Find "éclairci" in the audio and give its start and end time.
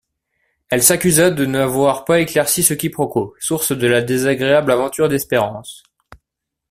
2.21-2.63